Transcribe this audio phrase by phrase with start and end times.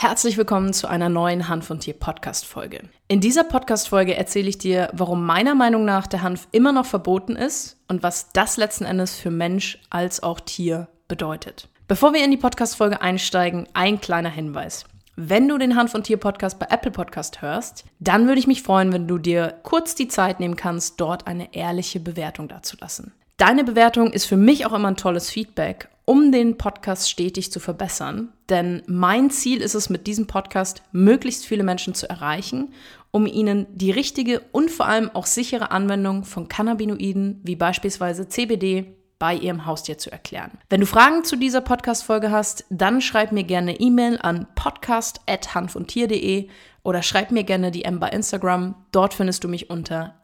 [0.00, 2.82] Herzlich willkommen zu einer neuen Hanf und Tier Podcast Folge.
[3.08, 6.86] In dieser Podcast Folge erzähle ich dir, warum meiner Meinung nach der Hanf immer noch
[6.86, 11.68] verboten ist und was das letzten Endes für Mensch als auch Tier bedeutet.
[11.88, 14.84] Bevor wir in die Podcast Folge einsteigen, ein kleiner Hinweis.
[15.16, 18.62] Wenn du den Hanf und Tier Podcast bei Apple Podcast hörst, dann würde ich mich
[18.62, 23.14] freuen, wenn du dir kurz die Zeit nehmen kannst, dort eine ehrliche Bewertung dazulassen.
[23.36, 27.60] Deine Bewertung ist für mich auch immer ein tolles Feedback um den Podcast stetig zu
[27.60, 28.32] verbessern.
[28.48, 32.72] Denn mein Ziel ist es mit diesem Podcast, möglichst viele Menschen zu erreichen,
[33.10, 38.96] um ihnen die richtige und vor allem auch sichere Anwendung von Cannabinoiden wie beispielsweise CBD
[39.18, 40.52] bei ihrem Haustier zu erklären.
[40.70, 46.48] Wenn du Fragen zu dieser Podcast-Folge hast, dann schreib mir gerne E-Mail an podcast.hanfundtier.de
[46.82, 48.74] oder schreib mir gerne DM bei Instagram.
[48.92, 50.14] Dort findest du mich unter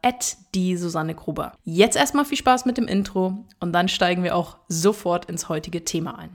[0.53, 1.53] die Susanne Gruber.
[1.63, 5.83] Jetzt erstmal viel Spaß mit dem Intro und dann steigen wir auch sofort ins heutige
[5.83, 6.29] Thema ein.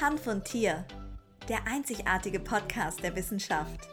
[0.00, 0.84] Hanf und Tier,
[1.48, 3.88] der einzigartige Podcast der Wissenschaft.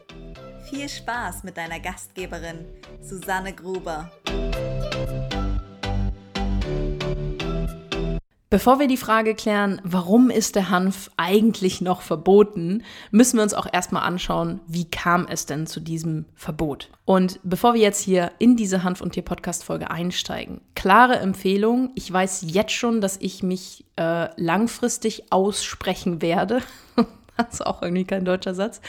[0.70, 2.66] Viel Spaß mit deiner Gastgeberin
[3.02, 4.12] Susanne Gruber.
[8.50, 13.54] Bevor wir die Frage klären, warum ist der Hanf eigentlich noch verboten, müssen wir uns
[13.54, 16.90] auch erstmal anschauen, wie kam es denn zu diesem Verbot.
[17.04, 21.92] Und bevor wir jetzt hier in diese Hanf- und Tier-Podcast-Folge einsteigen, klare Empfehlung.
[21.96, 26.62] Ich weiß jetzt schon, dass ich mich äh, langfristig aussprechen werde
[27.38, 28.82] Das ist auch irgendwie kein deutscher Satz.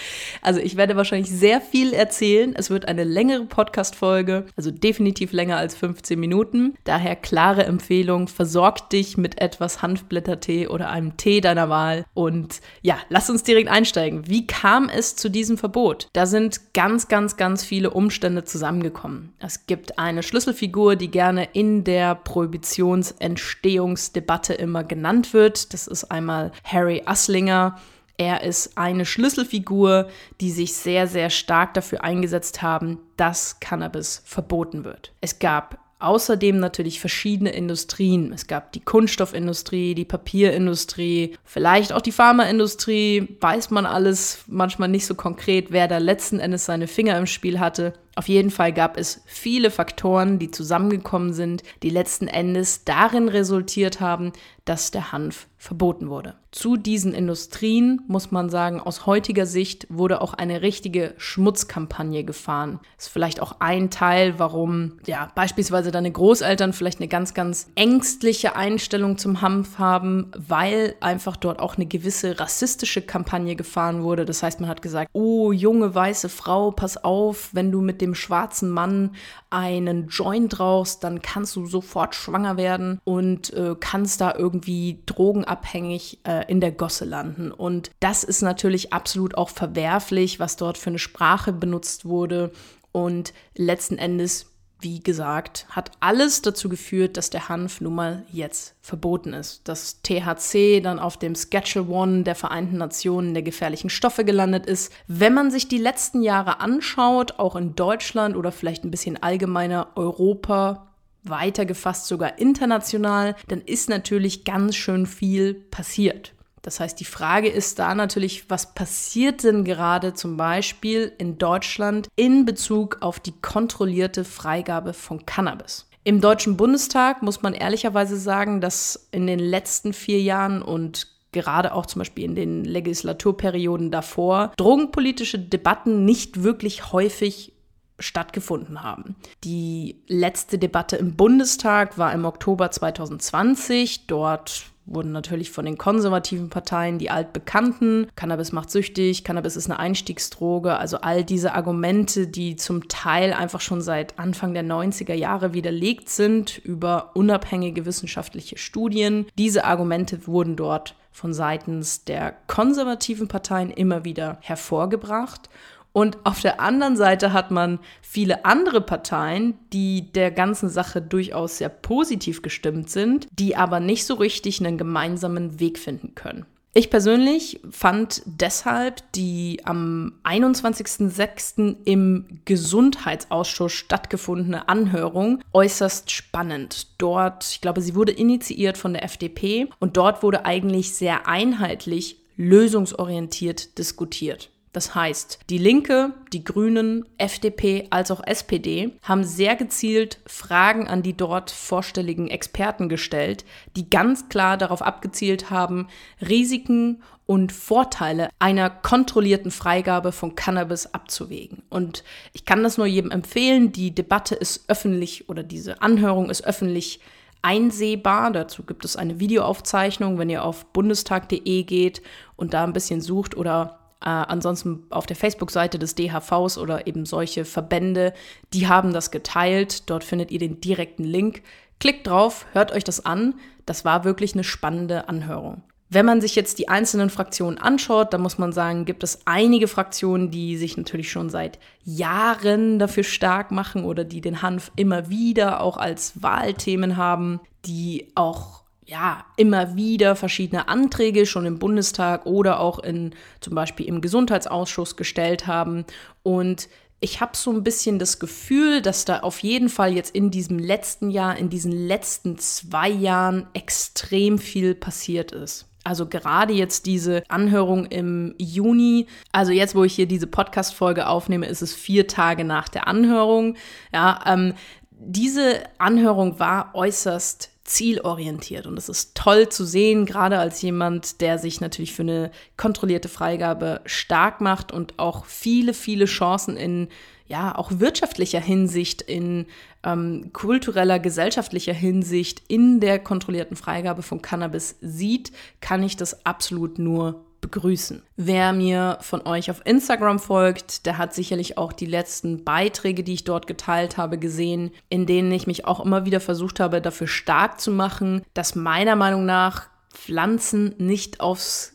[0.42, 2.54] Also ich werde wahrscheinlich sehr viel erzählen.
[2.56, 6.74] Es wird eine längere Podcast-Folge, also definitiv länger als 15 Minuten.
[6.84, 12.04] Daher klare Empfehlung, versorg dich mit etwas Hanfblättertee oder einem Tee deiner Wahl.
[12.14, 14.28] Und ja, lass uns direkt einsteigen.
[14.28, 16.08] Wie kam es zu diesem Verbot?
[16.12, 19.32] Da sind ganz, ganz, ganz viele Umstände zusammengekommen.
[19.38, 25.74] Es gibt eine Schlüsselfigur, die gerne in der Prohibitionsentstehungsdebatte immer genannt wird.
[25.74, 27.76] Das ist einmal Harry Asslinger.
[28.18, 30.08] Er ist eine Schlüsselfigur,
[30.40, 35.12] die sich sehr, sehr stark dafür eingesetzt haben, dass Cannabis verboten wird.
[35.20, 38.32] Es gab Außerdem natürlich verschiedene Industrien.
[38.32, 43.36] Es gab die Kunststoffindustrie, die Papierindustrie, vielleicht auch die Pharmaindustrie.
[43.40, 47.58] Weiß man alles manchmal nicht so konkret, wer da letzten Endes seine Finger im Spiel
[47.58, 47.94] hatte.
[48.14, 54.00] Auf jeden Fall gab es viele Faktoren, die zusammengekommen sind, die letzten Endes darin resultiert
[54.00, 54.32] haben,
[54.68, 56.34] dass der Hanf verboten wurde.
[56.52, 62.80] Zu diesen Industrien, muss man sagen, aus heutiger Sicht wurde auch eine richtige Schmutzkampagne gefahren.
[62.96, 68.56] Ist vielleicht auch ein Teil, warum ja beispielsweise deine Großeltern vielleicht eine ganz, ganz ängstliche
[68.56, 74.24] Einstellung zum Hanf haben, weil einfach dort auch eine gewisse rassistische Kampagne gefahren wurde.
[74.24, 78.14] Das heißt, man hat gesagt, oh, junge weiße Frau, pass auf, wenn du mit dem
[78.14, 79.16] schwarzen Mann
[79.50, 84.57] einen Joint rauchst, dann kannst du sofort schwanger werden und äh, kannst da irgendwie
[85.06, 87.50] drogenabhängig äh, in der Gosse landen.
[87.50, 92.52] Und das ist natürlich absolut auch verwerflich, was dort für eine Sprache benutzt wurde.
[92.92, 94.46] Und letzten Endes
[94.80, 99.66] wie gesagt, hat alles dazu geführt, dass der Hanf nun mal jetzt verboten ist.
[99.66, 104.92] Dass THC dann auf dem Schedule One der Vereinten Nationen der gefährlichen Stoffe gelandet ist.
[105.08, 109.88] Wenn man sich die letzten Jahre anschaut, auch in Deutschland oder vielleicht ein bisschen allgemeiner
[109.96, 110.87] Europa,
[111.28, 116.34] weitergefasst sogar international, dann ist natürlich ganz schön viel passiert.
[116.62, 122.08] Das heißt, die Frage ist da natürlich, was passiert denn gerade zum Beispiel in Deutschland
[122.16, 125.88] in Bezug auf die kontrollierte Freigabe von Cannabis?
[126.04, 131.74] Im Deutschen Bundestag muss man ehrlicherweise sagen, dass in den letzten vier Jahren und gerade
[131.74, 137.52] auch zum Beispiel in den Legislaturperioden davor drogenpolitische Debatten nicht wirklich häufig
[137.98, 139.16] stattgefunden haben.
[139.44, 144.06] Die letzte Debatte im Bundestag war im Oktober 2020.
[144.06, 149.78] Dort wurden natürlich von den konservativen Parteien die altbekannten, Cannabis macht süchtig, Cannabis ist eine
[149.78, 155.52] Einstiegsdroge, also all diese Argumente, die zum Teil einfach schon seit Anfang der 90er Jahre
[155.52, 159.26] widerlegt sind über unabhängige wissenschaftliche Studien.
[159.36, 165.50] Diese Argumente wurden dort von seitens der konservativen Parteien immer wieder hervorgebracht
[165.92, 171.58] und auf der anderen Seite hat man viele andere Parteien, die der ganzen Sache durchaus
[171.58, 176.46] sehr positiv gestimmt sind, die aber nicht so richtig einen gemeinsamen Weg finden können.
[176.74, 181.76] Ich persönlich fand deshalb die am 21.06.
[181.84, 186.88] im Gesundheitsausschuss stattgefundene Anhörung äußerst spannend.
[186.98, 192.20] Dort, ich glaube, sie wurde initiiert von der FDP und dort wurde eigentlich sehr einheitlich
[192.36, 194.50] lösungsorientiert diskutiert.
[194.72, 201.02] Das heißt, die Linke, die Grünen, FDP als auch SPD haben sehr gezielt Fragen an
[201.02, 203.44] die dort vorstelligen Experten gestellt,
[203.76, 205.88] die ganz klar darauf abgezielt haben,
[206.20, 211.62] Risiken und Vorteile einer kontrollierten Freigabe von Cannabis abzuwägen.
[211.68, 213.70] Und ich kann das nur jedem empfehlen.
[213.72, 217.00] Die Debatte ist öffentlich oder diese Anhörung ist öffentlich
[217.42, 218.30] einsehbar.
[218.32, 222.02] Dazu gibt es eine Videoaufzeichnung, wenn ihr auf bundestag.de geht
[222.36, 227.04] und da ein bisschen sucht oder äh, ansonsten auf der Facebook-Seite des DHVs oder eben
[227.04, 228.12] solche Verbände,
[228.52, 229.90] die haben das geteilt.
[229.90, 231.42] Dort findet ihr den direkten Link.
[231.80, 233.34] Klickt drauf, hört euch das an.
[233.66, 235.62] Das war wirklich eine spannende Anhörung.
[235.90, 239.68] Wenn man sich jetzt die einzelnen Fraktionen anschaut, dann muss man sagen, gibt es einige
[239.68, 245.08] Fraktionen, die sich natürlich schon seit Jahren dafür stark machen oder die den Hanf immer
[245.08, 248.57] wieder auch als Wahlthemen haben, die auch
[248.88, 254.96] ja, immer wieder verschiedene Anträge schon im Bundestag oder auch in zum Beispiel im Gesundheitsausschuss
[254.96, 255.84] gestellt haben.
[256.22, 256.70] Und
[257.00, 260.58] ich habe so ein bisschen das Gefühl, dass da auf jeden Fall jetzt in diesem
[260.58, 265.66] letzten Jahr, in diesen letzten zwei Jahren extrem viel passiert ist.
[265.84, 271.46] Also gerade jetzt diese Anhörung im Juni, also jetzt, wo ich hier diese Podcast-Folge aufnehme,
[271.46, 273.56] ist es vier Tage nach der Anhörung.
[273.92, 274.54] Ja, ähm,
[274.90, 278.66] diese Anhörung war äußerst zielorientiert.
[278.66, 283.08] Und es ist toll zu sehen, gerade als jemand, der sich natürlich für eine kontrollierte
[283.08, 286.88] Freigabe stark macht und auch viele, viele Chancen in
[287.26, 289.46] ja, auch wirtschaftlicher Hinsicht, in
[289.84, 295.30] ähm, kultureller, gesellschaftlicher Hinsicht in der kontrollierten Freigabe von Cannabis sieht,
[295.60, 298.02] kann ich das absolut nur begrüßen.
[298.16, 303.14] Wer mir von euch auf Instagram folgt, der hat sicherlich auch die letzten Beiträge, die
[303.14, 307.06] ich dort geteilt habe, gesehen, in denen ich mich auch immer wieder versucht habe, dafür
[307.06, 311.74] stark zu machen, dass meiner Meinung nach Pflanzen nicht aufs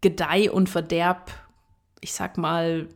[0.00, 1.30] Gedeih und Verderb,
[2.00, 2.88] ich sag mal,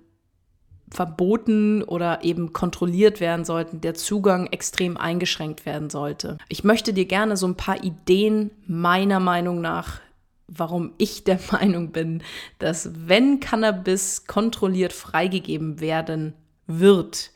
[0.91, 6.39] verboten oder eben kontrolliert werden sollten, der Zugang extrem eingeschränkt werden sollte.
[6.49, 10.00] Ich möchte dir gerne so ein paar Ideen meiner Meinung nach
[10.49, 12.23] warum ich der Meinung bin,
[12.59, 16.35] dass wenn Cannabis kontrolliert freigegeben werden
[16.67, 17.31] wird,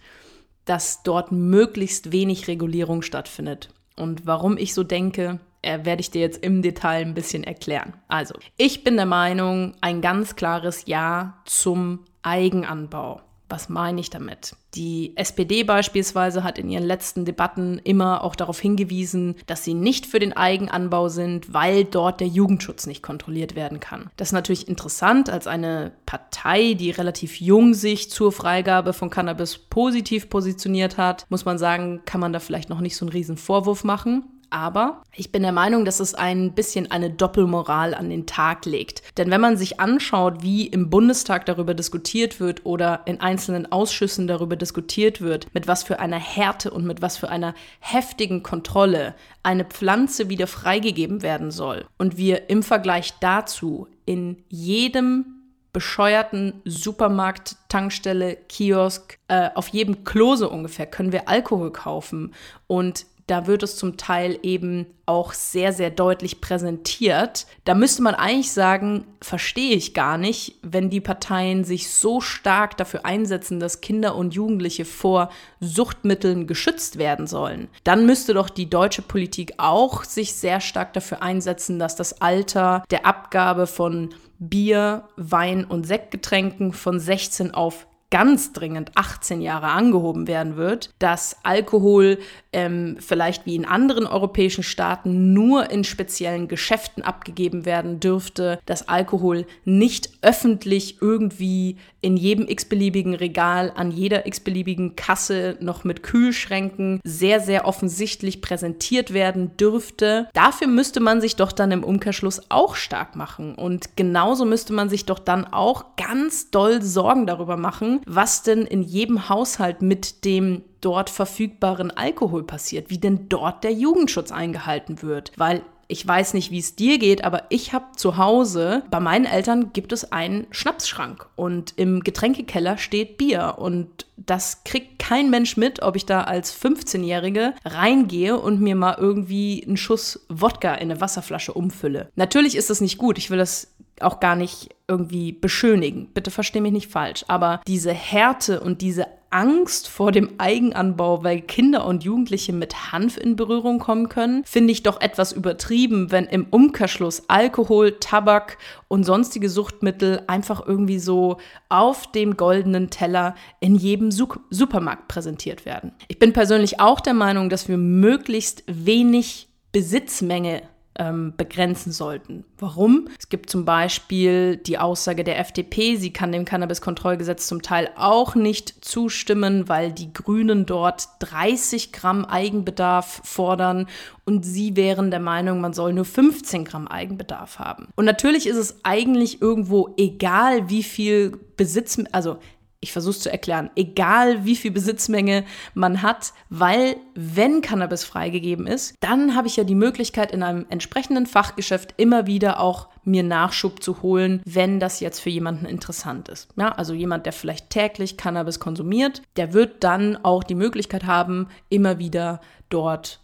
[0.64, 3.68] dass dort möglichst wenig Regulierung stattfindet.
[3.96, 7.94] Und warum ich so denke, äh, werde ich dir jetzt im Detail ein bisschen erklären.
[8.08, 13.20] Also, ich bin der Meinung, ein ganz klares Ja zum Eigenanbau.
[13.52, 14.56] Was meine ich damit?
[14.74, 20.06] Die SPD beispielsweise hat in ihren letzten Debatten immer auch darauf hingewiesen, dass sie nicht
[20.06, 24.08] für den Eigenanbau sind, weil dort der Jugendschutz nicht kontrolliert werden kann.
[24.16, 29.58] Das ist natürlich interessant als eine Partei, die relativ jung sich zur Freigabe von Cannabis
[29.58, 33.36] positiv positioniert hat, muss man sagen, kann man da vielleicht noch nicht so einen riesen
[33.36, 34.24] Vorwurf machen.
[34.52, 39.02] Aber ich bin der Meinung, dass es ein bisschen eine Doppelmoral an den Tag legt.
[39.16, 44.26] Denn wenn man sich anschaut, wie im Bundestag darüber diskutiert wird oder in einzelnen Ausschüssen
[44.26, 49.14] darüber diskutiert wird, mit was für einer Härte und mit was für einer heftigen Kontrolle
[49.42, 57.56] eine Pflanze wieder freigegeben werden soll und wir im Vergleich dazu in jedem bescheuerten Supermarkt,
[57.68, 62.34] Tankstelle, Kiosk, äh, auf jedem Klose ungefähr können wir Alkohol kaufen.
[62.66, 67.46] Und da wird es zum Teil eben auch sehr, sehr deutlich präsentiert.
[67.64, 72.76] Da müsste man eigentlich sagen, verstehe ich gar nicht, wenn die Parteien sich so stark
[72.76, 75.30] dafür einsetzen, dass Kinder und Jugendliche vor
[75.60, 77.68] Suchtmitteln geschützt werden sollen.
[77.84, 82.84] Dann müsste doch die deutsche Politik auch sich sehr stark dafür einsetzen, dass das Alter
[82.90, 90.28] der Abgabe von Bier, Wein und Sektgetränken von 16 auf ganz dringend 18 Jahre angehoben
[90.28, 92.18] werden wird, dass Alkohol
[92.52, 98.88] ähm, vielleicht wie in anderen europäischen Staaten nur in speziellen Geschäften abgegeben werden dürfte, dass
[98.88, 107.00] Alkohol nicht öffentlich irgendwie in jedem x-beliebigen Regal, an jeder x-beliebigen Kasse noch mit Kühlschränken
[107.04, 110.28] sehr, sehr offensichtlich präsentiert werden dürfte.
[110.34, 113.54] Dafür müsste man sich doch dann im Umkehrschluss auch stark machen.
[113.54, 118.62] Und genauso müsste man sich doch dann auch ganz doll Sorgen darüber machen, was denn
[118.62, 125.00] in jedem Haushalt mit dem dort verfügbaren Alkohol passiert, wie denn dort der Jugendschutz eingehalten
[125.00, 125.32] wird.
[125.36, 129.26] Weil ich weiß nicht, wie es dir geht, aber ich habe zu Hause, bei meinen
[129.26, 135.58] Eltern gibt es einen Schnapsschrank und im Getränkekeller steht Bier und das kriegt kein Mensch
[135.58, 140.90] mit, ob ich da als 15-Jährige reingehe und mir mal irgendwie einen Schuss Wodka in
[140.90, 142.10] eine Wasserflasche umfülle.
[142.16, 146.08] Natürlich ist das nicht gut, ich will das auch gar nicht irgendwie beschönigen.
[146.14, 147.24] Bitte versteh mich nicht falsch.
[147.28, 153.16] Aber diese Härte und diese Angst vor dem Eigenanbau, weil Kinder und Jugendliche mit Hanf
[153.16, 158.58] in Berührung kommen können, finde ich doch etwas übertrieben, wenn im Umkehrschluss Alkohol, Tabak
[158.88, 165.92] und sonstige Suchtmittel einfach irgendwie so auf dem goldenen Teller in jedem Supermarkt präsentiert werden.
[166.08, 170.62] Ich bin persönlich auch der Meinung, dass wir möglichst wenig Besitzmenge
[170.98, 172.44] ähm, begrenzen sollten.
[172.58, 173.08] Warum?
[173.18, 178.34] Es gibt zum Beispiel die Aussage der FDP, sie kann dem Cannabiskontrollgesetz zum Teil auch
[178.34, 183.86] nicht zustimmen, weil die Grünen dort 30 Gramm Eigenbedarf fordern
[184.24, 187.88] und sie wären der Meinung, man soll nur 15 Gramm Eigenbedarf haben.
[187.96, 192.38] Und natürlich ist es eigentlich irgendwo egal, wie viel Besitz, also
[192.82, 198.66] ich versuche es zu erklären, egal wie viel Besitzmenge man hat, weil wenn Cannabis freigegeben
[198.66, 203.22] ist, dann habe ich ja die Möglichkeit in einem entsprechenden Fachgeschäft immer wieder auch mir
[203.22, 206.48] Nachschub zu holen, wenn das jetzt für jemanden interessant ist.
[206.56, 211.48] Ja, also jemand, der vielleicht täglich Cannabis konsumiert, der wird dann auch die Möglichkeit haben,
[211.68, 213.20] immer wieder dort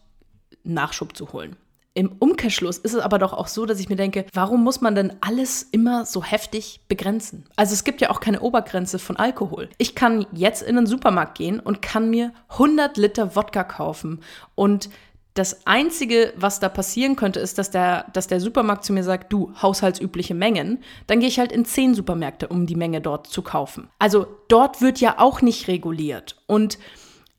[0.63, 1.57] Nachschub zu holen.
[1.99, 4.95] Im Umkehrschluss ist es aber doch auch so, dass ich mir denke, warum muss man
[4.95, 7.43] denn alles immer so heftig begrenzen?
[7.57, 9.69] Also es gibt ja auch keine Obergrenze von Alkohol.
[9.79, 14.21] Ich kann jetzt in den Supermarkt gehen und kann mir 100 Liter Wodka kaufen
[14.55, 14.91] und
[15.35, 19.33] das Einzige, was da passieren könnte, ist, dass der, dass der Supermarkt zu mir sagt,
[19.33, 20.79] du, haushaltsübliche Mengen.
[21.09, 23.89] Dann gehe ich halt in zehn Supermärkte, um die Menge dort zu kaufen.
[23.99, 26.37] Also dort wird ja auch nicht reguliert.
[26.47, 26.79] Und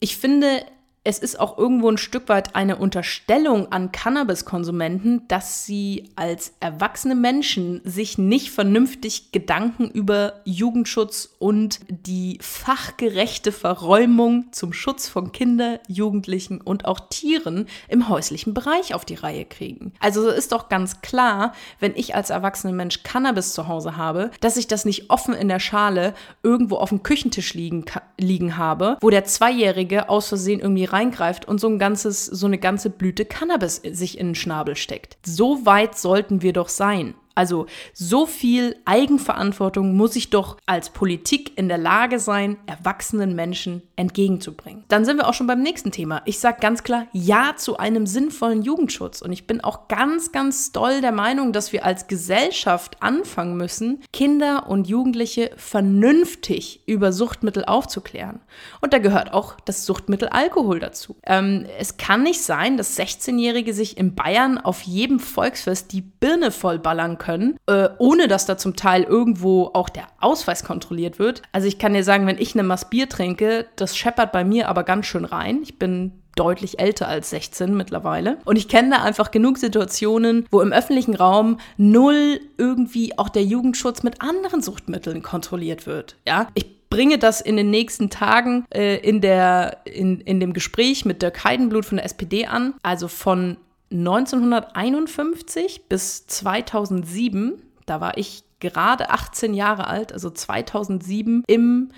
[0.01, 0.63] ich finde,
[1.09, 7.15] es ist auch irgendwo ein Stück weit eine Unterstellung an Cannabiskonsumenten, dass sie als erwachsene
[7.15, 15.79] Menschen sich nicht vernünftig Gedanken über Jugendschutz und die fachgerechte Verräumung zum Schutz von Kindern,
[15.87, 19.93] Jugendlichen und auch Tieren im häuslichen Bereich auf die Reihe kriegen.
[19.99, 24.57] Also ist doch ganz klar, wenn ich als erwachsener Mensch Cannabis zu Hause habe, dass
[24.57, 26.13] ich das nicht offen in der Schale
[26.43, 27.85] irgendwo auf dem Küchentisch liegen,
[28.19, 32.57] liegen habe, wo der Zweijährige aus Versehen irgendwie reingreift und so ein ganzes, so eine
[32.57, 35.17] ganze Blüte Cannabis sich in den Schnabel steckt.
[35.25, 37.15] So weit sollten wir doch sein.
[37.39, 43.81] Also so viel Eigenverantwortung muss ich doch als Politik in der Lage sein, erwachsenen Menschen
[43.95, 44.83] entgegenzubringen.
[44.89, 46.21] Dann sind wir auch schon beim nächsten Thema.
[46.25, 49.21] Ich sage ganz klar Ja zu einem sinnvollen Jugendschutz.
[49.21, 54.01] Und ich bin auch ganz, ganz doll der Meinung, dass wir als Gesellschaft anfangen müssen,
[54.11, 58.41] Kinder und Jugendliche vernünftig über Suchtmittel aufzuklären.
[58.81, 61.15] Und da gehört auch das Suchtmittel Alkohol dazu.
[61.25, 66.51] Ähm, es kann nicht sein, dass 16-Jährige sich in Bayern auf jedem Volksfest die Birne
[66.51, 71.43] vollballern können können, äh, ohne dass da zum Teil irgendwo auch der Ausweis kontrolliert wird.
[71.51, 74.67] Also ich kann dir sagen, wenn ich eine Maß Bier trinke, das scheppert bei mir
[74.67, 75.59] aber ganz schön rein.
[75.61, 78.39] Ich bin deutlich älter als 16 mittlerweile.
[78.45, 83.43] Und ich kenne da einfach genug Situationen, wo im öffentlichen Raum null irgendwie auch der
[83.43, 86.15] Jugendschutz mit anderen Suchtmitteln kontrolliert wird.
[86.27, 91.05] Ja, ich bringe das in den nächsten Tagen äh, in, der, in, in dem Gespräch
[91.05, 92.73] mit Dirk Heidenblut von der SPD an.
[92.81, 93.57] Also von
[93.91, 101.89] 1951 bis 2007, da war ich gerade 18 Jahre alt, also 2007, im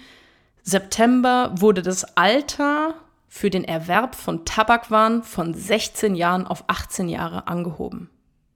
[0.63, 2.95] September wurde das Alter
[3.27, 8.09] für den Erwerb von Tabakwaren von 16 Jahren auf 18 Jahre angehoben.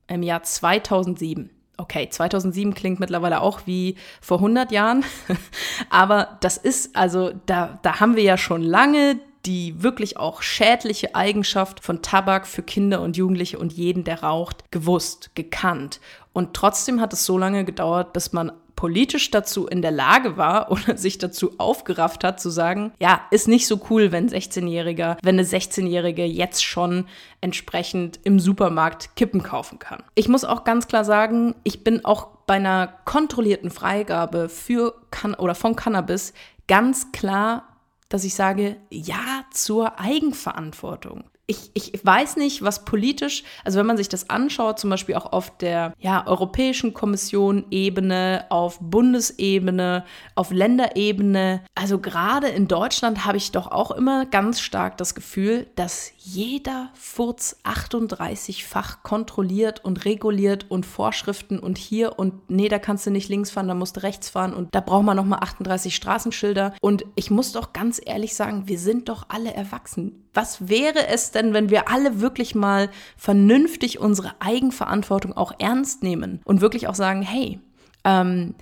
[0.07, 1.49] Im Jahr 2007.
[1.77, 5.03] Okay, 2007 klingt mittlerweile auch wie vor 100 Jahren,
[5.89, 11.15] aber das ist also, da, da haben wir ja schon lange die wirklich auch schädliche
[11.15, 15.99] Eigenschaft von Tabak für Kinder und Jugendliche und jeden, der raucht, gewusst, gekannt.
[16.33, 20.71] Und trotzdem hat es so lange gedauert, bis man politisch dazu in der Lage war
[20.71, 25.39] oder sich dazu aufgerafft hat zu sagen, ja, ist nicht so cool, wenn 16-Jähriger, wenn
[25.39, 27.05] eine 16-Jährige jetzt schon
[27.41, 30.03] entsprechend im Supermarkt Kippen kaufen kann.
[30.15, 35.33] Ich muss auch ganz klar sagen, ich bin auch bei einer kontrollierten Freigabe für Can
[35.33, 36.33] oder von Cannabis
[36.67, 37.74] ganz klar
[38.09, 43.97] dass ich sage, ja zur Eigenverantwortung ich, ich weiß nicht, was politisch, also wenn man
[43.97, 50.51] sich das anschaut, zum Beispiel auch auf der ja, Europäischen Kommission Ebene, auf Bundesebene, auf
[50.51, 56.11] Länderebene, also gerade in Deutschland habe ich doch auch immer ganz stark das Gefühl, dass
[56.17, 63.11] jeder Furz 38-fach kontrolliert und reguliert und Vorschriften und hier und nee, da kannst du
[63.11, 66.73] nicht links fahren, da musst du rechts fahren und da braucht man nochmal 38 Straßenschilder.
[66.81, 71.31] Und ich muss doch ganz ehrlich sagen, wir sind doch alle erwachsen was wäre es
[71.31, 76.95] denn, wenn wir alle wirklich mal vernünftig unsere Eigenverantwortung auch ernst nehmen und wirklich auch
[76.95, 77.59] sagen, hey,
[78.03, 78.55] ähm,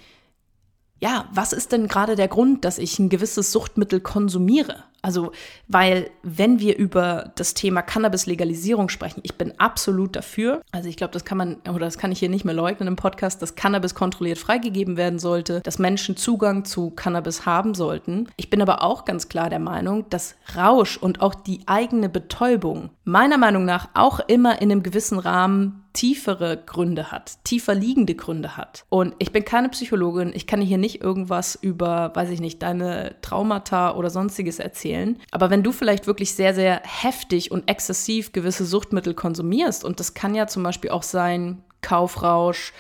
[1.00, 4.84] ja, was ist denn gerade der Grund, dass ich ein gewisses Suchtmittel konsumiere?
[5.02, 5.34] Also,
[5.68, 10.62] weil wenn wir über das Thema Cannabis-Legalisierung sprechen, ich bin absolut dafür.
[10.72, 12.96] Also ich glaube, das kann man, oder das kann ich hier nicht mehr leugnen im
[12.96, 18.30] Podcast, dass Cannabis kontrolliert freigegeben werden sollte, dass Menschen Zugang zu Cannabis haben sollten.
[18.38, 22.92] Ich bin aber auch ganz klar der Meinung, dass Rausch und auch die eigene Betäubung
[23.04, 28.58] meiner Meinung nach auch immer in einem gewissen Rahmen tiefere Gründe hat, tiefer liegende Gründe
[28.58, 28.86] hat.
[28.90, 33.16] Und ich bin keine Psychologin, ich kann hier nicht irgendwas über, weiß ich nicht, deine
[33.22, 35.20] Traumata oder sonstiges erzählen.
[35.32, 40.14] Aber wenn du vielleicht wirklich sehr, sehr heftig und exzessiv gewisse Suchtmittel konsumierst, und das
[40.14, 42.74] kann ja zum Beispiel auch sein, Kaufrausch,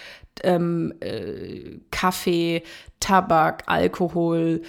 [0.43, 2.63] ähm, äh, Kaffee,
[2.99, 4.61] Tabak, Alkohol,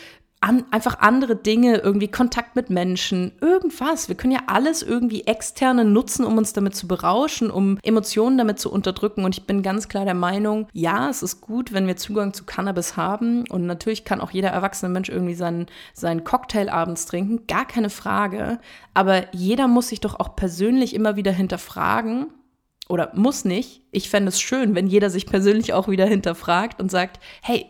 [0.45, 4.09] an, einfach andere Dinge, irgendwie Kontakt mit Menschen, irgendwas.
[4.09, 8.59] Wir können ja alles irgendwie externe nutzen, um uns damit zu berauschen, um Emotionen damit
[8.59, 9.25] zu unterdrücken.
[9.25, 12.45] Und ich bin ganz klar der Meinung, ja, es ist gut, wenn wir Zugang zu
[12.45, 13.45] Cannabis haben.
[13.49, 17.89] Und natürlich kann auch jeder erwachsene Mensch irgendwie seinen, seinen Cocktail abends trinken, gar keine
[17.89, 18.59] Frage.
[18.93, 22.27] Aber jeder muss sich doch auch persönlich immer wieder hinterfragen,
[22.89, 23.81] oder muss nicht.
[23.93, 27.67] Ich fände es schön, wenn jeder sich persönlich auch wieder hinterfragt und sagt, hey,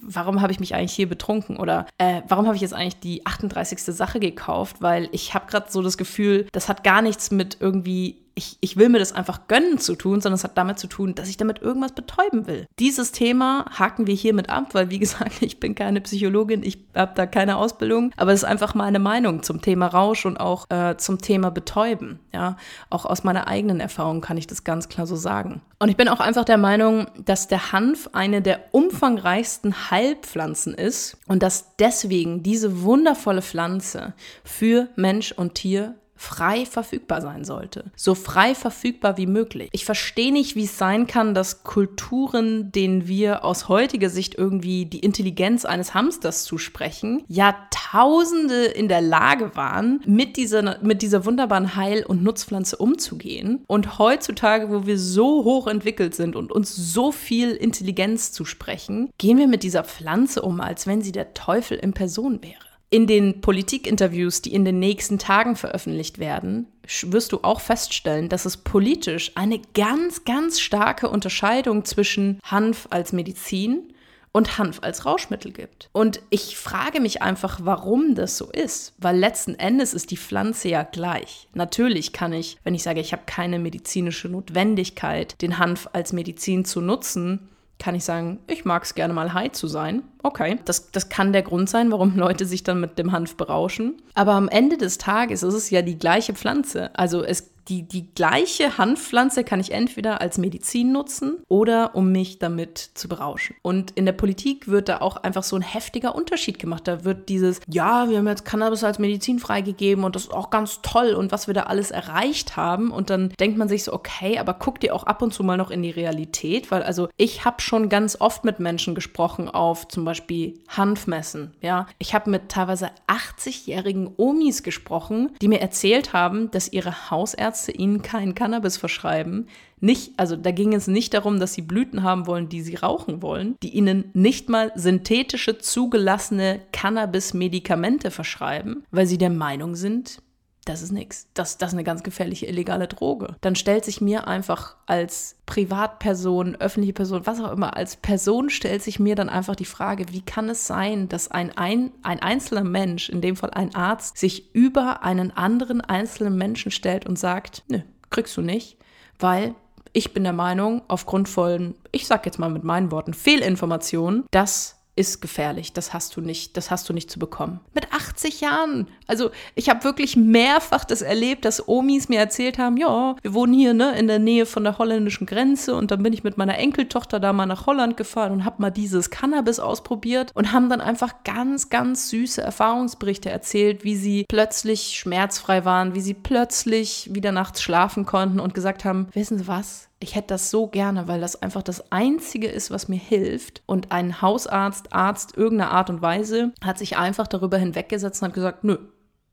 [0.00, 3.24] warum habe ich mich eigentlich hier betrunken oder äh, warum habe ich jetzt eigentlich die
[3.24, 3.80] 38.
[3.80, 8.19] Sache gekauft, weil ich habe gerade so das Gefühl, das hat gar nichts mit irgendwie
[8.34, 11.14] ich, ich will mir das einfach gönnen zu tun, sondern es hat damit zu tun,
[11.14, 12.66] dass ich damit irgendwas betäuben will.
[12.78, 17.12] Dieses Thema haken wir hiermit ab, weil wie gesagt, ich bin keine Psychologin, ich habe
[17.14, 20.96] da keine Ausbildung, aber es ist einfach meine Meinung zum Thema Rausch und auch äh,
[20.96, 22.20] zum Thema Betäuben.
[22.32, 22.56] Ja,
[22.88, 25.60] auch aus meiner eigenen Erfahrung kann ich das ganz klar so sagen.
[25.78, 31.16] Und ich bin auch einfach der Meinung, dass der Hanf eine der umfangreichsten Heilpflanzen ist
[31.26, 34.12] und dass deswegen diese wundervolle Pflanze
[34.44, 37.84] für Mensch und Tier frei verfügbar sein sollte.
[37.96, 39.70] So frei verfügbar wie möglich.
[39.72, 44.84] Ich verstehe nicht, wie es sein kann, dass Kulturen, denen wir aus heutiger Sicht irgendwie
[44.84, 51.74] die Intelligenz eines Hamsters zusprechen, Jahrtausende in der Lage waren, mit dieser, mit dieser wunderbaren
[51.74, 53.64] Heil- und Nutzpflanze umzugehen.
[53.66, 59.38] Und heutzutage, wo wir so hoch entwickelt sind und uns so viel Intelligenz zusprechen, gehen
[59.38, 62.69] wir mit dieser Pflanze um, als wenn sie der Teufel in Person wäre.
[62.92, 66.66] In den Politikinterviews, die in den nächsten Tagen veröffentlicht werden,
[67.02, 73.12] wirst du auch feststellen, dass es politisch eine ganz, ganz starke Unterscheidung zwischen Hanf als
[73.12, 73.92] Medizin
[74.32, 75.88] und Hanf als Rauschmittel gibt.
[75.92, 80.68] Und ich frage mich einfach, warum das so ist, weil letzten Endes ist die Pflanze
[80.68, 81.48] ja gleich.
[81.54, 86.64] Natürlich kann ich, wenn ich sage, ich habe keine medizinische Notwendigkeit, den Hanf als Medizin
[86.64, 87.48] zu nutzen,
[87.80, 90.02] kann ich sagen, ich mag es gerne mal high zu sein.
[90.22, 94.00] Okay, das, das kann der Grund sein, warum Leute sich dann mit dem Hanf berauschen.
[94.14, 96.90] Aber am Ende des Tages ist es ja die gleiche Pflanze.
[96.94, 102.40] Also es die, die gleiche Hanfpflanze kann ich entweder als Medizin nutzen oder um mich
[102.40, 103.54] damit zu berauschen.
[103.62, 106.88] Und in der Politik wird da auch einfach so ein heftiger Unterschied gemacht.
[106.88, 110.50] Da wird dieses, ja, wir haben jetzt Cannabis als Medizin freigegeben und das ist auch
[110.50, 112.90] ganz toll und was wir da alles erreicht haben.
[112.90, 115.56] Und dann denkt man sich so, okay, aber guck dir auch ab und zu mal
[115.56, 119.86] noch in die Realität, weil also ich habe schon ganz oft mit Menschen gesprochen auf
[119.86, 121.52] zum Beispiel Hanfmessen.
[121.60, 127.59] Ja, ich habe mit teilweise 80-jährigen Omis gesprochen, die mir erzählt haben, dass ihre Hausärzte
[127.60, 129.46] Ärzte ihnen kein Cannabis verschreiben.
[129.80, 133.20] Nicht, also da ging es nicht darum, dass sie Blüten haben wollen, die sie rauchen
[133.20, 140.22] wollen, die ihnen nicht mal synthetische zugelassene Cannabis-Medikamente verschreiben, weil sie der Meinung sind,
[140.64, 141.26] das ist nichts.
[141.34, 143.36] Das, das ist eine ganz gefährliche illegale Droge.
[143.40, 148.82] Dann stellt sich mir einfach als Privatperson, öffentliche Person, was auch immer, als Person stellt
[148.82, 152.64] sich mir dann einfach die Frage, wie kann es sein, dass ein, ein, ein einzelner
[152.64, 157.64] Mensch, in dem Fall ein Arzt, sich über einen anderen einzelnen Menschen stellt und sagt,
[157.68, 158.76] nö, kriegst du nicht,
[159.18, 159.54] weil
[159.92, 164.79] ich bin der Meinung, aufgrund von, ich sag jetzt mal mit meinen Worten, Fehlinformationen, dass
[165.00, 165.72] ist gefährlich.
[165.72, 167.60] Das hast du nicht, das hast du nicht zu bekommen.
[167.72, 168.86] Mit 80 Jahren.
[169.06, 173.54] Also ich habe wirklich mehrfach das erlebt, dass Omis mir erzählt haben, ja, wir wohnen
[173.54, 176.58] hier ne, in der Nähe von der holländischen Grenze und dann bin ich mit meiner
[176.58, 180.82] Enkeltochter da mal nach Holland gefahren und habe mal dieses Cannabis ausprobiert und haben dann
[180.82, 187.32] einfach ganz, ganz süße Erfahrungsberichte erzählt, wie sie plötzlich schmerzfrei waren, wie sie plötzlich wieder
[187.32, 189.89] nachts schlafen konnten und gesagt haben, wissen Sie was?
[190.02, 193.62] Ich hätte das so gerne, weil das einfach das Einzige ist, was mir hilft.
[193.66, 198.34] Und ein Hausarzt, Arzt irgendeiner Art und Weise hat sich einfach darüber hinweggesetzt und hat
[198.34, 198.78] gesagt, nö,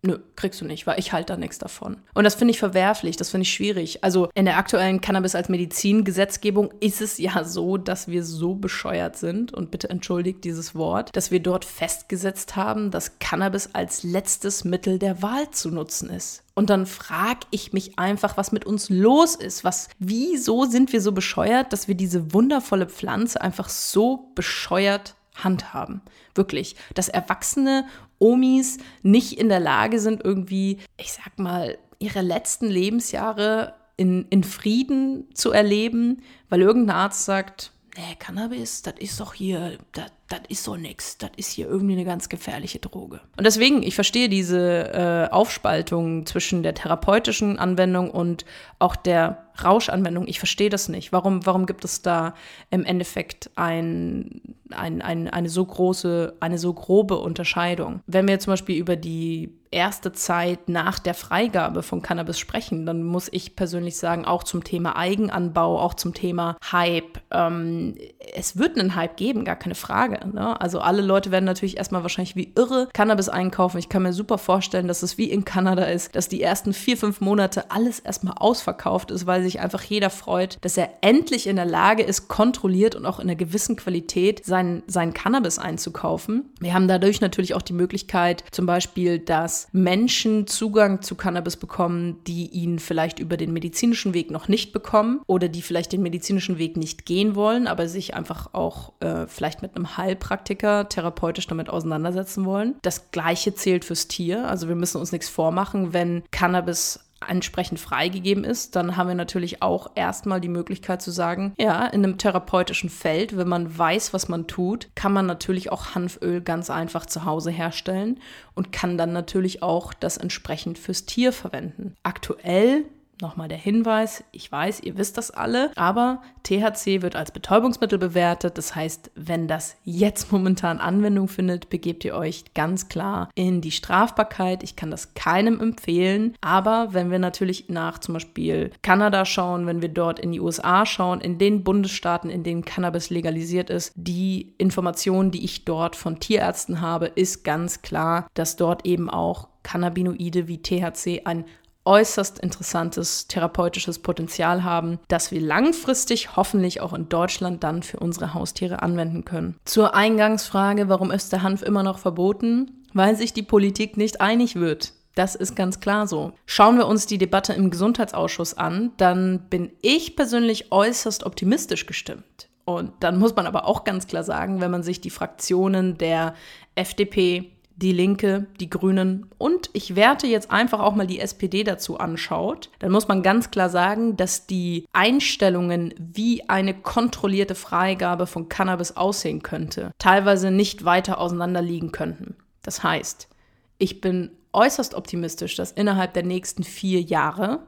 [0.07, 1.97] Nö, kriegst du nicht, weil ich halte da nichts davon.
[2.13, 4.05] Und das finde ich verwerflich, das finde ich schwierig.
[4.05, 9.17] Also in der aktuellen Cannabis als Medizin-Gesetzgebung ist es ja so, dass wir so bescheuert
[9.17, 14.63] sind, und bitte entschuldigt dieses Wort, dass wir dort festgesetzt haben, dass Cannabis als letztes
[14.63, 16.45] Mittel der Wahl zu nutzen ist.
[16.55, 19.65] Und dann frage ich mich einfach, was mit uns los ist.
[19.65, 26.01] Was, wieso sind wir so bescheuert, dass wir diese wundervolle Pflanze einfach so bescheuert handhaben.
[26.35, 26.75] Wirklich.
[26.93, 27.85] Dass Erwachsene
[28.19, 34.43] Omis nicht in der Lage sind, irgendwie, ich sag mal, ihre letzten Lebensjahre in, in
[34.43, 40.41] Frieden zu erleben, weil irgendein Arzt sagt, nee, Cannabis, das ist doch hier, das das
[40.49, 43.21] ist so nix, das ist hier irgendwie eine ganz gefährliche Droge.
[43.37, 48.45] Und deswegen, ich verstehe diese äh, Aufspaltung zwischen der therapeutischen Anwendung und
[48.79, 50.27] auch der Rauschanwendung.
[50.27, 51.11] Ich verstehe das nicht.
[51.11, 52.33] Warum, warum gibt es da
[52.69, 58.01] im Endeffekt ein, ein, ein, eine so große, eine so grobe Unterscheidung?
[58.05, 63.03] Wenn wir zum Beispiel über die erste Zeit nach der Freigabe von Cannabis sprechen, dann
[63.03, 67.19] muss ich persönlich sagen, auch zum Thema Eigenanbau, auch zum Thema Hype.
[67.31, 67.95] Ähm,
[68.33, 70.16] es wird einen Hype geben, gar keine Frage.
[70.25, 70.59] Ne?
[70.59, 73.77] Also alle Leute werden natürlich erstmal wahrscheinlich wie irre Cannabis einkaufen.
[73.77, 76.97] Ich kann mir super vorstellen, dass es wie in Kanada ist, dass die ersten vier,
[76.97, 81.55] fünf Monate alles erstmal ausverkauft ist, weil sich einfach jeder freut, dass er endlich in
[81.55, 86.49] der Lage ist, kontrolliert und auch in einer gewissen Qualität sein, sein Cannabis einzukaufen.
[86.59, 92.17] Wir haben dadurch natürlich auch die Möglichkeit, zum Beispiel, dass Menschen Zugang zu Cannabis bekommen,
[92.25, 96.57] die ihn vielleicht über den medizinischen Weg noch nicht bekommen oder die vielleicht den medizinischen
[96.57, 101.47] Weg nicht gehen wollen, aber sich einfach auch äh, vielleicht mit einem Heil Heilpraktiker therapeutisch
[101.47, 102.75] damit auseinandersetzen wollen.
[102.81, 104.47] Das gleiche zählt fürs Tier.
[104.47, 109.61] Also wir müssen uns nichts vormachen, wenn Cannabis entsprechend freigegeben ist, dann haben wir natürlich
[109.61, 114.29] auch erstmal die Möglichkeit zu sagen, ja, in einem therapeutischen Feld, wenn man weiß, was
[114.29, 118.19] man tut, kann man natürlich auch Hanföl ganz einfach zu Hause herstellen
[118.53, 121.95] und kann dann natürlich auch das entsprechend fürs Tier verwenden.
[122.03, 122.85] Aktuell
[123.19, 128.57] Nochmal der Hinweis, ich weiß, ihr wisst das alle, aber THC wird als Betäubungsmittel bewertet.
[128.59, 133.71] Das heißt, wenn das jetzt momentan Anwendung findet, begebt ihr euch ganz klar in die
[133.71, 134.61] Strafbarkeit.
[134.61, 136.35] Ich kann das keinem empfehlen.
[136.41, 140.85] Aber wenn wir natürlich nach zum Beispiel Kanada schauen, wenn wir dort in die USA
[140.85, 146.19] schauen, in den Bundesstaaten, in denen Cannabis legalisiert ist, die Information, die ich dort von
[146.19, 151.45] Tierärzten habe, ist ganz klar, dass dort eben auch Cannabinoide wie THC ein
[151.87, 158.33] äußerst interessantes therapeutisches Potenzial haben, das wir langfristig hoffentlich auch in Deutschland dann für unsere
[158.33, 159.55] Haustiere anwenden können.
[159.65, 162.83] Zur Eingangsfrage, warum ist der Hanf immer noch verboten?
[162.93, 164.93] Weil sich die Politik nicht einig wird.
[165.15, 166.33] Das ist ganz klar so.
[166.45, 172.49] Schauen wir uns die Debatte im Gesundheitsausschuss an, dann bin ich persönlich äußerst optimistisch gestimmt.
[172.65, 176.35] Und dann muss man aber auch ganz klar sagen, wenn man sich die Fraktionen der
[176.75, 181.99] FDP, die Linke, die Grünen und ich werte jetzt einfach auch mal die SPD dazu
[181.99, 188.49] anschaut, dann muss man ganz klar sagen, dass die Einstellungen, wie eine kontrollierte Freigabe von
[188.49, 192.35] Cannabis aussehen könnte, teilweise nicht weiter auseinander liegen könnten.
[192.63, 193.29] Das heißt,
[193.77, 197.59] ich bin äußerst optimistisch, dass innerhalb der nächsten vier Jahre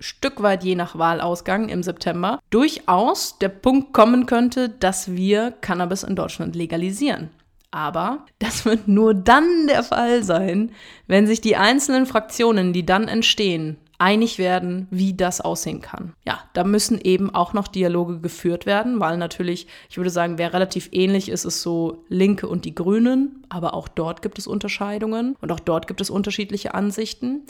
[0.00, 6.04] Stück weit je nach Wahlausgang im September durchaus der Punkt kommen könnte, dass wir Cannabis
[6.04, 7.30] in Deutschland legalisieren.
[7.70, 10.72] Aber das wird nur dann der Fall sein,
[11.06, 16.14] wenn sich die einzelnen Fraktionen, die dann entstehen, einig werden, wie das aussehen kann.
[16.24, 20.52] Ja, da müssen eben auch noch Dialoge geführt werden, weil natürlich, ich würde sagen, wer
[20.52, 25.36] relativ ähnlich ist, ist so Linke und die Grünen, aber auch dort gibt es Unterscheidungen
[25.40, 27.42] und auch dort gibt es unterschiedliche Ansichten.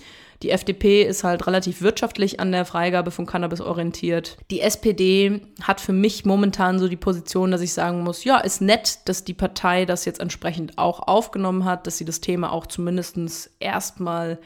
[0.43, 4.39] Die FDP ist halt relativ wirtschaftlich an der Freigabe von Cannabis orientiert.
[4.51, 8.63] Die SPD hat für mich momentan so die Position, dass ich sagen muss, ja, ist
[8.63, 12.67] nett, dass die Partei das jetzt entsprechend auch aufgenommen hat, dass sie das Thema auch
[12.67, 14.39] zumindest erstmal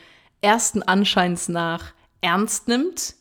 [0.43, 3.15] ersten Anscheins nach ernst nimmt.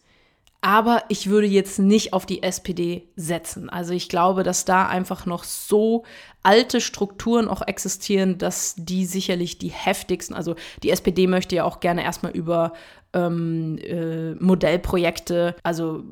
[0.64, 3.68] Aber ich würde jetzt nicht auf die SPD setzen.
[3.68, 6.04] Also ich glaube, dass da einfach noch so
[6.44, 11.80] alte Strukturen auch existieren, dass die sicherlich die heftigsten, also die SPD möchte ja auch
[11.80, 12.74] gerne erstmal über
[13.14, 16.04] ähm, äh, Modellprojekte, also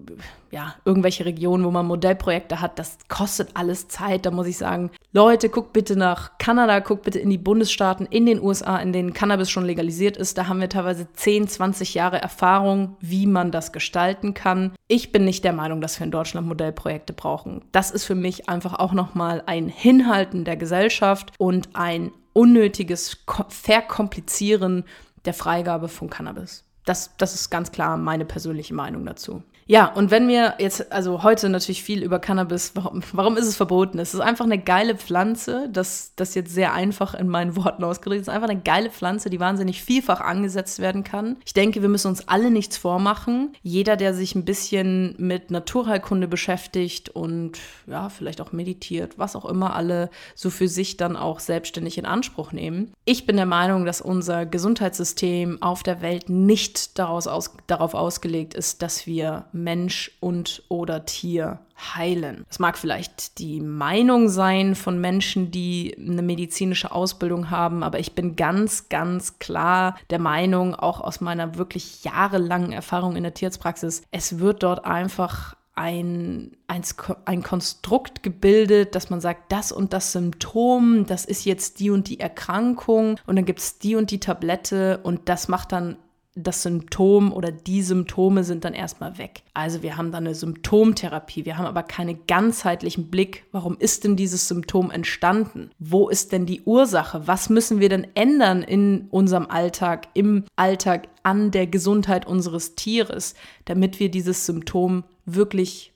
[0.51, 4.25] ja, irgendwelche Regionen, wo man Modellprojekte hat, das kostet alles Zeit.
[4.25, 8.25] Da muss ich sagen, Leute, guckt bitte nach Kanada, guckt bitte in die Bundesstaaten, in
[8.25, 10.37] den USA, in denen Cannabis schon legalisiert ist.
[10.37, 14.71] Da haben wir teilweise 10, 20 Jahre Erfahrung, wie man das gestalten kann.
[14.87, 17.63] Ich bin nicht der Meinung, dass wir in Deutschland Modellprojekte brauchen.
[17.71, 23.17] Das ist für mich einfach auch nochmal ein Hinhalten der Gesellschaft und ein unnötiges
[23.49, 24.85] Verkomplizieren
[25.25, 26.63] der Freigabe von Cannabis.
[26.89, 29.43] Das, das ist ganz klar meine persönliche Meinung dazu.
[29.71, 33.55] Ja, und wenn wir jetzt, also heute natürlich viel über Cannabis, warum, warum ist es
[33.55, 33.99] verboten?
[33.99, 38.21] Es ist einfach eine geile Pflanze, das, das jetzt sehr einfach in meinen Worten ausgedrückt
[38.21, 41.37] ist, einfach eine geile Pflanze, die wahnsinnig vielfach angesetzt werden kann.
[41.45, 43.53] Ich denke, wir müssen uns alle nichts vormachen.
[43.61, 49.45] Jeder, der sich ein bisschen mit Naturheilkunde beschäftigt und ja, vielleicht auch meditiert, was auch
[49.45, 52.91] immer alle so für sich dann auch selbstständig in Anspruch nehmen.
[53.05, 58.55] Ich bin der Meinung, dass unser Gesundheitssystem auf der Welt nicht daraus aus, darauf ausgelegt
[58.55, 61.59] ist, dass wir Mensch und oder Tier
[61.95, 62.45] heilen.
[62.49, 68.13] Es mag vielleicht die Meinung sein von Menschen, die eine medizinische Ausbildung haben, aber ich
[68.13, 74.03] bin ganz, ganz klar der Meinung, auch aus meiner wirklich jahrelangen Erfahrung in der Tierarztpraxis,
[74.11, 76.81] es wird dort einfach ein, ein,
[77.23, 82.09] ein Konstrukt gebildet, dass man sagt, das und das Symptom, das ist jetzt die und
[82.09, 85.95] die Erkrankung und dann gibt es die und die Tablette und das macht dann
[86.35, 89.41] das Symptom oder die Symptome sind dann erstmal weg.
[89.53, 94.15] Also wir haben dann eine Symptomtherapie, wir haben aber keinen ganzheitlichen Blick, warum ist denn
[94.15, 95.71] dieses Symptom entstanden?
[95.79, 97.27] Wo ist denn die Ursache?
[97.27, 103.33] Was müssen wir denn ändern in unserem Alltag, im Alltag an der Gesundheit unseres Tieres,
[103.65, 105.93] damit wir dieses Symptom wirklich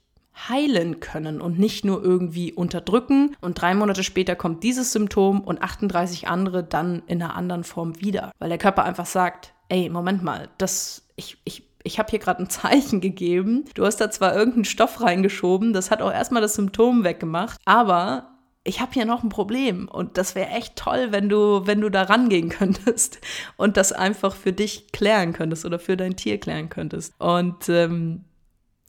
[0.48, 5.62] heilen können und nicht nur irgendwie unterdrücken und drei Monate später kommt dieses Symptom und
[5.62, 10.22] 38 andere dann in einer anderen Form wieder, weil der Körper einfach sagt, ey, Moment
[10.22, 13.64] mal, das, ich, ich, ich habe hier gerade ein Zeichen gegeben.
[13.74, 18.30] Du hast da zwar irgendeinen Stoff reingeschoben, das hat auch erstmal das Symptom weggemacht, aber
[18.64, 21.90] ich habe hier noch ein Problem und das wäre echt toll, wenn du, wenn du
[21.90, 23.18] da rangehen könntest
[23.56, 27.12] und das einfach für dich klären könntest oder für dein Tier klären könntest.
[27.18, 28.24] Und ähm,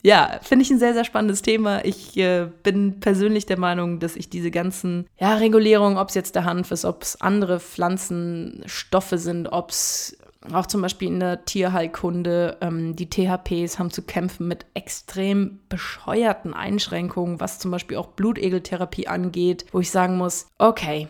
[0.02, 1.84] ja, finde ich ein sehr, sehr spannendes Thema.
[1.84, 6.36] Ich äh, bin persönlich der Meinung, dass ich diese ganzen ja, Regulierungen, ob es jetzt
[6.36, 10.16] der Hanf ist, ob es andere Pflanzenstoffe sind, ob es
[10.52, 16.54] auch zum Beispiel in der Tierheilkunde, ähm, die THPs haben zu kämpfen mit extrem bescheuerten
[16.54, 21.08] Einschränkungen, was zum Beispiel auch Blutegeltherapie angeht, wo ich sagen muss, okay,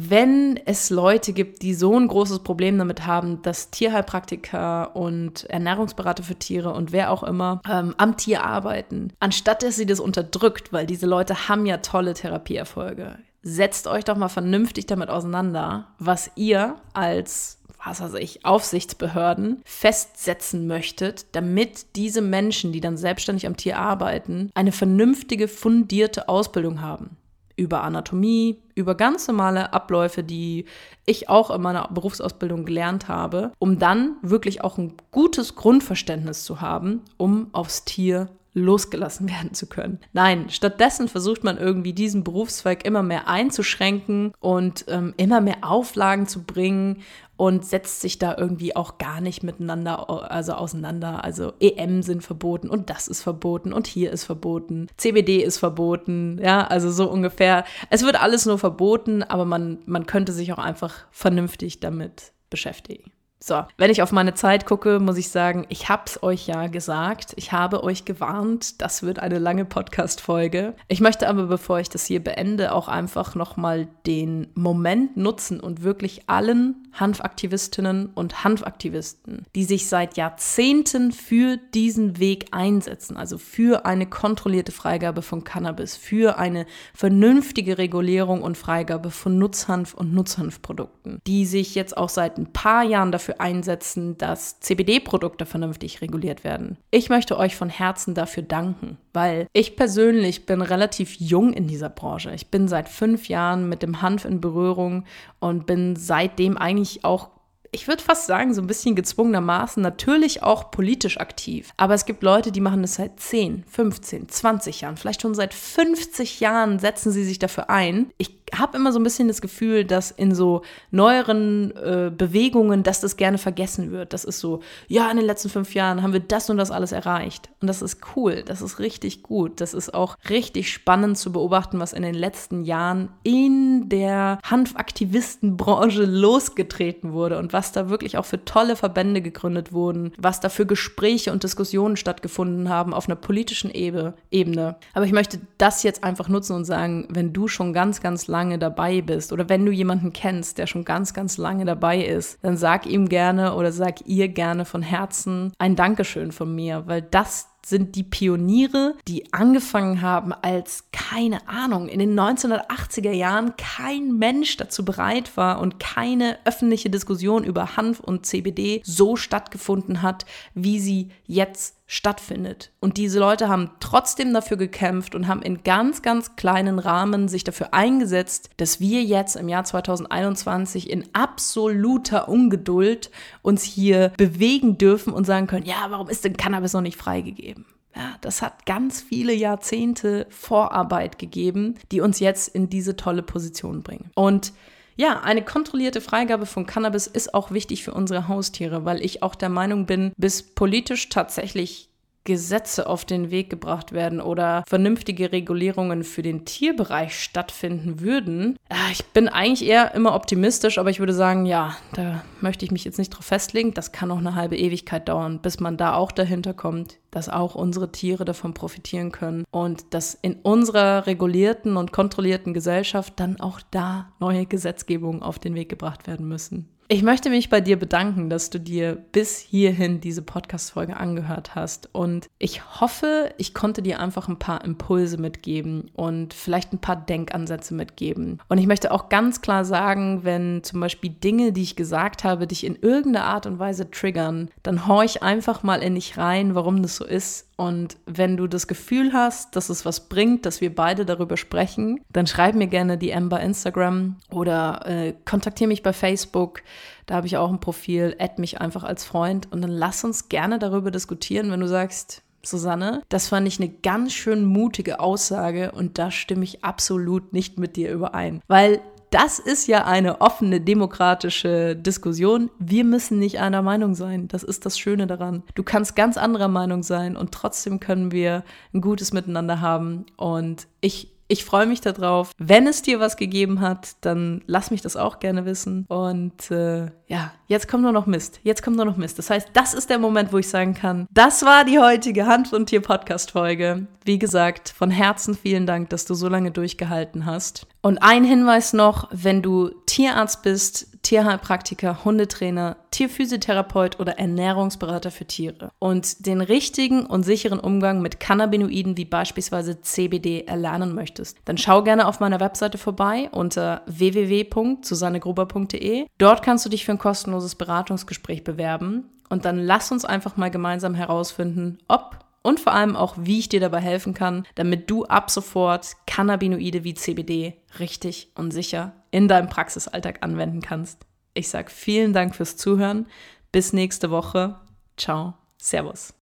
[0.00, 6.22] wenn es Leute gibt, die so ein großes Problem damit haben, dass Tierheilpraktiker und Ernährungsberater
[6.22, 10.72] für Tiere und wer auch immer ähm, am Tier arbeiten, anstatt dass sie das unterdrückt,
[10.72, 16.30] weil diese Leute haben ja tolle Therapieerfolge, setzt euch doch mal vernünftig damit auseinander, was
[16.36, 23.56] ihr als was weiß ich, Aufsichtsbehörden festsetzen möchtet, damit diese Menschen, die dann selbstständig am
[23.56, 27.16] Tier arbeiten, eine vernünftige, fundierte Ausbildung haben.
[27.56, 30.66] Über Anatomie, über ganz normale Abläufe, die
[31.06, 36.60] ich auch in meiner Berufsausbildung gelernt habe, um dann wirklich auch ein gutes Grundverständnis zu
[36.60, 38.28] haben, um aufs Tier
[38.58, 40.00] losgelassen werden zu können.
[40.12, 46.26] Nein, stattdessen versucht man irgendwie diesen Berufszweig immer mehr einzuschränken und ähm, immer mehr Auflagen
[46.26, 47.02] zu bringen
[47.38, 51.24] und setzt sich da irgendwie auch gar nicht miteinander also auseinander.
[51.24, 56.40] Also EM sind verboten und das ist verboten und hier ist verboten, CBD ist verboten,
[56.42, 57.64] ja, also so ungefähr.
[57.90, 63.12] Es wird alles nur verboten, aber man, man könnte sich auch einfach vernünftig damit beschäftigen.
[63.40, 67.34] So, wenn ich auf meine Zeit gucke, muss ich sagen, ich hab's euch ja gesagt.
[67.36, 68.82] Ich habe euch gewarnt.
[68.82, 70.74] Das wird eine lange Podcast-Folge.
[70.88, 75.84] Ich möchte aber, bevor ich das hier beende, auch einfach nochmal den Moment nutzen und
[75.84, 83.86] wirklich allen Hanfaktivistinnen und Hanfaktivisten, die sich seit Jahrzehnten für diesen Weg einsetzen, also für
[83.86, 91.20] eine kontrollierte Freigabe von Cannabis, für eine vernünftige Regulierung und Freigabe von Nutzhanf und Nutzhanfprodukten,
[91.26, 96.76] die sich jetzt auch seit ein paar Jahren dafür einsetzen, dass CBD-Produkte vernünftig reguliert werden.
[96.90, 101.90] Ich möchte euch von Herzen dafür danken, weil ich persönlich bin relativ jung in dieser
[101.90, 102.32] Branche.
[102.34, 105.04] Ich bin seit fünf Jahren mit dem Hanf in Berührung
[105.40, 107.30] und bin seitdem eigentlich auch
[107.70, 111.70] ich würde fast sagen, so ein bisschen gezwungenermaßen natürlich auch politisch aktiv.
[111.76, 115.54] Aber es gibt Leute, die machen das seit 10, 15, 20 Jahren, vielleicht schon seit
[115.54, 118.10] 50 Jahren setzen sie sich dafür ein.
[118.16, 123.00] Ich habe immer so ein bisschen das Gefühl, dass in so neueren äh, Bewegungen, dass
[123.00, 124.12] das gerne vergessen wird.
[124.12, 126.92] Das ist so, ja, in den letzten fünf Jahren haben wir das und das alles
[126.92, 127.50] erreicht.
[127.60, 129.60] Und das ist cool, das ist richtig gut.
[129.60, 136.04] Das ist auch richtig spannend zu beobachten, was in den letzten Jahren in der Hanfaktivistenbranche
[136.06, 140.66] losgetreten wurde und was da wirklich auch für tolle Verbände gegründet wurden, was da für
[140.66, 144.76] Gespräche und Diskussionen stattgefunden haben auf einer politischen Ebene.
[144.94, 148.58] Aber ich möchte das jetzt einfach nutzen und sagen, wenn du schon ganz, ganz lange
[148.58, 152.56] dabei bist oder wenn du jemanden kennst, der schon ganz, ganz lange dabei ist, dann
[152.56, 157.48] sag ihm gerne oder sag ihr gerne von Herzen ein Dankeschön von mir, weil das
[157.68, 164.56] sind die Pioniere, die angefangen haben, als keine Ahnung, in den 1980er Jahren kein Mensch
[164.56, 170.80] dazu bereit war und keine öffentliche Diskussion über Hanf und CBD so stattgefunden hat, wie
[170.80, 172.70] sie jetzt stattfindet.
[172.80, 177.44] Und diese Leute haben trotzdem dafür gekämpft und haben in ganz, ganz kleinen Rahmen sich
[177.44, 185.14] dafür eingesetzt, dass wir jetzt im Jahr 2021 in absoluter Ungeduld uns hier bewegen dürfen
[185.14, 187.64] und sagen können, ja, warum ist denn Cannabis noch nicht freigegeben?
[187.96, 193.82] Ja, das hat ganz viele Jahrzehnte Vorarbeit gegeben, die uns jetzt in diese tolle Position
[193.82, 194.10] bringen.
[194.14, 194.52] Und
[194.98, 199.36] ja, eine kontrollierte Freigabe von Cannabis ist auch wichtig für unsere Haustiere, weil ich auch
[199.36, 201.87] der Meinung bin, bis politisch tatsächlich
[202.28, 208.56] Gesetze auf den Weg gebracht werden oder vernünftige Regulierungen für den Tierbereich stattfinden würden.
[208.68, 212.70] Äh, ich bin eigentlich eher immer optimistisch, aber ich würde sagen, ja, da möchte ich
[212.70, 213.72] mich jetzt nicht drauf festlegen.
[213.72, 217.54] Das kann auch eine halbe Ewigkeit dauern, bis man da auch dahinter kommt, dass auch
[217.54, 223.60] unsere Tiere davon profitieren können und dass in unserer regulierten und kontrollierten Gesellschaft dann auch
[223.70, 226.68] da neue Gesetzgebungen auf den Weg gebracht werden müssen.
[226.90, 231.90] Ich möchte mich bei dir bedanken, dass du dir bis hierhin diese Podcast-Folge angehört hast.
[231.92, 236.96] Und ich hoffe, ich konnte dir einfach ein paar Impulse mitgeben und vielleicht ein paar
[236.96, 238.40] Denkansätze mitgeben.
[238.48, 242.46] Und ich möchte auch ganz klar sagen, wenn zum Beispiel Dinge, die ich gesagt habe,
[242.46, 246.80] dich in irgendeiner Art und Weise triggern, dann horch einfach mal in dich rein, warum
[246.80, 250.72] das so ist und wenn du das Gefühl hast, dass es was bringt, dass wir
[250.72, 255.82] beide darüber sprechen, dann schreib mir gerne die M bei Instagram oder äh, kontaktiere mich
[255.82, 256.62] bei Facebook.
[257.06, 260.28] Da habe ich auch ein Profil, add mich einfach als Freund und dann lass uns
[260.28, 265.72] gerne darüber diskutieren, wenn du sagst, Susanne, das fand ich eine ganz schön mutige Aussage
[265.72, 268.40] und da stimme ich absolut nicht mit dir überein.
[268.46, 272.50] Weil das ist ja eine offene demokratische Diskussion.
[272.58, 274.28] Wir müssen nicht einer Meinung sein.
[274.28, 275.42] Das ist das Schöne daran.
[275.54, 278.44] Du kannst ganz anderer Meinung sein und trotzdem können wir
[278.74, 280.06] ein gutes Miteinander haben.
[280.16, 282.32] Und ich ich freue mich darauf.
[282.38, 285.84] Wenn es dir was gegeben hat, dann lass mich das auch gerne wissen.
[285.88, 288.40] Und äh, ja, jetzt kommt nur noch Mist.
[288.42, 289.18] Jetzt kommt nur noch Mist.
[289.18, 292.52] Das heißt, das ist der Moment, wo ich sagen kann, das war die heutige Hand-
[292.52, 293.86] und Tier-Podcast-Folge.
[294.04, 297.66] Wie gesagt, von Herzen vielen Dank, dass du so lange durchgehalten hast.
[297.82, 305.70] Und ein Hinweis noch, wenn du Tierarzt bist, Tierheilpraktiker, Hundetrainer, Tierphysiotherapeut oder Ernährungsberater für Tiere.
[305.78, 311.82] Und den richtigen und sicheren Umgang mit Cannabinoiden wie beispielsweise CBD erlernen möchtest, dann schau
[311.82, 316.04] gerne auf meiner Webseite vorbei unter www.susannegruber.de.
[316.18, 319.08] Dort kannst du dich für ein kostenloses Beratungsgespräch bewerben.
[319.30, 323.50] Und dann lass uns einfach mal gemeinsam herausfinden, ob und vor allem auch, wie ich
[323.50, 329.28] dir dabei helfen kann, damit du ab sofort Cannabinoide wie CBD richtig und sicher in
[329.28, 331.04] deinem Praxisalltag anwenden kannst.
[331.34, 333.06] Ich sage vielen Dank fürs Zuhören.
[333.52, 334.56] Bis nächste Woche.
[334.96, 335.34] Ciao.
[335.58, 336.17] Servus.